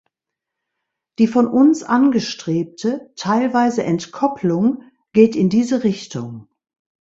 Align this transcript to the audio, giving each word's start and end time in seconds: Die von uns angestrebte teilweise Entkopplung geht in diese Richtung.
Die 1.19 1.27
von 1.27 1.45
uns 1.45 1.83
angestrebte 1.83 3.13
teilweise 3.15 3.83
Entkopplung 3.83 4.81
geht 5.13 5.35
in 5.35 5.47
diese 5.49 5.83
Richtung. 5.83 6.49